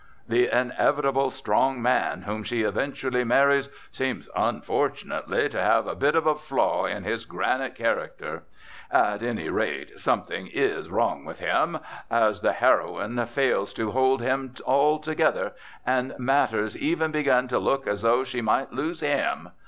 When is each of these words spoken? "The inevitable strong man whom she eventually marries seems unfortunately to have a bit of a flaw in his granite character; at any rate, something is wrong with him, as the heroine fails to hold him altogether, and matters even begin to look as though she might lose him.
"The 0.27 0.47
inevitable 0.51 1.29
strong 1.29 1.79
man 1.79 2.23
whom 2.23 2.43
she 2.43 2.63
eventually 2.63 3.23
marries 3.23 3.69
seems 3.91 4.27
unfortunately 4.35 5.47
to 5.49 5.61
have 5.61 5.85
a 5.85 5.93
bit 5.93 6.15
of 6.15 6.25
a 6.25 6.33
flaw 6.33 6.85
in 6.87 7.03
his 7.03 7.23
granite 7.23 7.75
character; 7.75 8.41
at 8.89 9.21
any 9.21 9.47
rate, 9.49 9.99
something 9.99 10.47
is 10.51 10.89
wrong 10.89 11.23
with 11.23 11.37
him, 11.37 11.77
as 12.09 12.41
the 12.41 12.53
heroine 12.53 13.23
fails 13.27 13.75
to 13.75 13.91
hold 13.91 14.23
him 14.23 14.55
altogether, 14.65 15.53
and 15.85 16.15
matters 16.17 16.75
even 16.75 17.11
begin 17.11 17.47
to 17.49 17.59
look 17.59 17.85
as 17.85 18.01
though 18.01 18.23
she 18.23 18.41
might 18.41 18.73
lose 18.73 19.01
him. 19.01 19.49